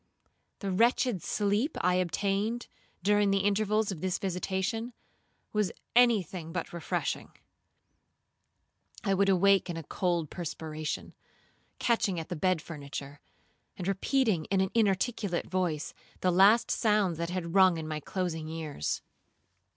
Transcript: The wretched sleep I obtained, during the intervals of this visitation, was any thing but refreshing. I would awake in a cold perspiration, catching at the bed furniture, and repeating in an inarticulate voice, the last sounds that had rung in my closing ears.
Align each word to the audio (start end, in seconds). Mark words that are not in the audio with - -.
The 0.61 0.71
wretched 0.71 1.21
sleep 1.21 1.77
I 1.81 1.93
obtained, 1.93 2.65
during 3.03 3.29
the 3.29 3.41
intervals 3.45 3.91
of 3.91 4.01
this 4.01 4.17
visitation, 4.17 4.93
was 5.53 5.71
any 5.95 6.23
thing 6.23 6.51
but 6.51 6.73
refreshing. 6.73 7.33
I 9.03 9.13
would 9.13 9.29
awake 9.29 9.69
in 9.69 9.77
a 9.77 9.83
cold 9.83 10.31
perspiration, 10.31 11.13
catching 11.77 12.19
at 12.19 12.29
the 12.29 12.35
bed 12.35 12.63
furniture, 12.63 13.19
and 13.77 13.87
repeating 13.87 14.45
in 14.45 14.59
an 14.59 14.71
inarticulate 14.73 15.45
voice, 15.45 15.93
the 16.21 16.31
last 16.31 16.71
sounds 16.71 17.19
that 17.19 17.29
had 17.29 17.53
rung 17.53 17.77
in 17.77 17.87
my 17.87 17.99
closing 17.99 18.47
ears. 18.47 19.03